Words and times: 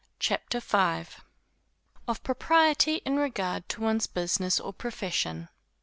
CHAPTER 0.17 0.59
V. 0.59 0.77
_Of 2.07 2.23
propriety, 2.23 3.01
in 3.05 3.17
regard 3.19 3.69
to 3.69 3.81
one's 3.81 4.07
business 4.07 4.59
or 4.59 4.73
profession. 4.73 5.47